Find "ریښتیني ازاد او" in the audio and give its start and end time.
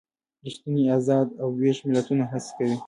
0.43-1.47